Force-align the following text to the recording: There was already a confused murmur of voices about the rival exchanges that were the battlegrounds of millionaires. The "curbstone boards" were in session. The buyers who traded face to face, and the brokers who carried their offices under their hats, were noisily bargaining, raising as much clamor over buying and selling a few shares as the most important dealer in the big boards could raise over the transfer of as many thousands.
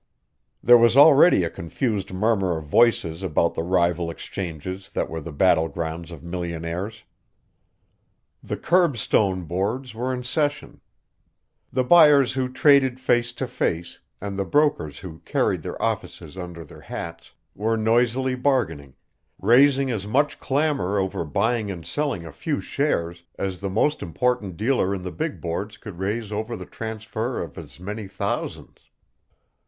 There 0.63 0.79
was 0.79 0.97
already 0.97 1.43
a 1.43 1.49
confused 1.51 2.11
murmur 2.11 2.57
of 2.57 2.65
voices 2.65 3.21
about 3.21 3.53
the 3.53 3.61
rival 3.61 4.09
exchanges 4.09 4.89
that 4.89 5.11
were 5.11 5.21
the 5.21 5.31
battlegrounds 5.31 6.09
of 6.11 6.23
millionaires. 6.23 7.03
The 8.41 8.57
"curbstone 8.57 9.43
boards" 9.47 9.93
were 9.93 10.11
in 10.11 10.23
session. 10.23 10.81
The 11.71 11.83
buyers 11.83 12.33
who 12.33 12.49
traded 12.51 12.99
face 12.99 13.31
to 13.33 13.45
face, 13.45 13.99
and 14.19 14.39
the 14.39 14.43
brokers 14.43 14.97
who 14.97 15.19
carried 15.19 15.61
their 15.61 15.79
offices 15.79 16.35
under 16.35 16.63
their 16.63 16.81
hats, 16.81 17.33
were 17.53 17.77
noisily 17.77 18.33
bargaining, 18.33 18.95
raising 19.37 19.91
as 19.91 20.07
much 20.07 20.39
clamor 20.39 20.97
over 20.97 21.23
buying 21.23 21.69
and 21.69 21.85
selling 21.85 22.25
a 22.25 22.31
few 22.31 22.59
shares 22.59 23.23
as 23.37 23.59
the 23.59 23.69
most 23.69 24.01
important 24.01 24.57
dealer 24.57 24.95
in 24.95 25.03
the 25.03 25.11
big 25.11 25.39
boards 25.39 25.77
could 25.77 25.99
raise 25.99 26.31
over 26.31 26.55
the 26.57 26.65
transfer 26.65 27.39
of 27.39 27.55
as 27.55 27.79
many 27.79 28.07
thousands. 28.07 28.89